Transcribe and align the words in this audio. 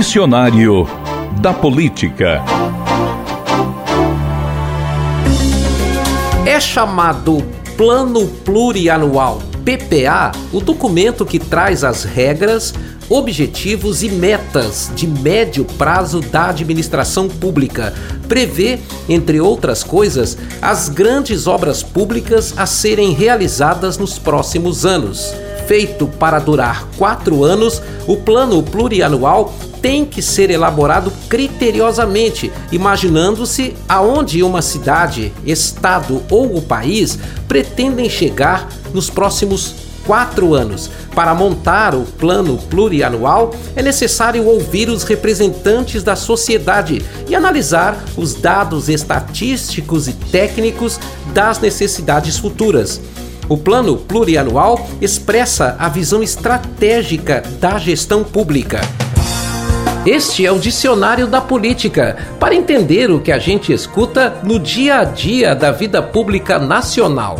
Dicionário 0.00 0.88
da 1.42 1.52
Política. 1.52 2.42
É 6.46 6.58
chamado 6.58 7.46
Plano 7.76 8.26
Plurianual 8.26 9.42
PPA 9.62 10.32
o 10.54 10.60
documento 10.60 11.26
que 11.26 11.38
traz 11.38 11.84
as 11.84 12.04
regras, 12.04 12.72
objetivos 13.10 14.02
e 14.02 14.08
metas 14.08 14.90
de 14.96 15.06
médio 15.06 15.66
prazo 15.66 16.20
da 16.20 16.46
administração 16.48 17.28
pública. 17.28 17.92
Prevê, 18.26 18.78
entre 19.06 19.38
outras 19.38 19.84
coisas, 19.84 20.38
as 20.62 20.88
grandes 20.88 21.46
obras 21.46 21.82
públicas 21.82 22.54
a 22.56 22.64
serem 22.64 23.12
realizadas 23.12 23.98
nos 23.98 24.18
próximos 24.18 24.86
anos. 24.86 25.34
Feito 25.66 26.06
para 26.06 26.38
durar 26.38 26.88
quatro 26.96 27.44
anos, 27.44 27.82
o 28.06 28.16
plano 28.16 28.62
plurianual 28.62 29.52
tem 29.80 30.04
que 30.04 30.22
ser 30.22 30.50
elaborado 30.50 31.12
criteriosamente, 31.28 32.52
imaginando-se 32.70 33.74
aonde 33.88 34.42
uma 34.42 34.62
cidade, 34.62 35.32
estado 35.44 36.22
ou 36.30 36.56
o 36.56 36.62
país 36.62 37.18
pretendem 37.48 38.08
chegar 38.08 38.68
nos 38.92 39.08
próximos 39.08 39.74
quatro 40.06 40.54
anos. 40.54 40.90
Para 41.14 41.34
montar 41.34 41.94
o 41.94 42.02
plano 42.02 42.56
plurianual, 42.56 43.54
é 43.76 43.82
necessário 43.82 44.46
ouvir 44.46 44.88
os 44.88 45.02
representantes 45.02 46.02
da 46.02 46.16
sociedade 46.16 47.02
e 47.28 47.34
analisar 47.34 48.02
os 48.16 48.34
dados 48.34 48.88
estatísticos 48.88 50.08
e 50.08 50.12
técnicos 50.12 50.98
das 51.32 51.58
necessidades 51.58 52.38
futuras. 52.38 53.00
O 53.48 53.56
plano 53.56 53.96
plurianual 53.96 54.88
expressa 55.00 55.74
a 55.78 55.88
visão 55.88 56.22
estratégica 56.22 57.42
da 57.60 57.78
gestão 57.78 58.22
pública. 58.22 58.80
Este 60.06 60.46
é 60.46 60.50
o 60.50 60.58
Dicionário 60.58 61.26
da 61.26 61.42
Política, 61.42 62.16
para 62.38 62.54
entender 62.54 63.10
o 63.10 63.20
que 63.20 63.30
a 63.30 63.38
gente 63.38 63.70
escuta 63.70 64.40
no 64.42 64.58
dia 64.58 65.00
a 65.00 65.04
dia 65.04 65.54
da 65.54 65.70
vida 65.70 66.02
pública 66.02 66.58
nacional. 66.58 67.38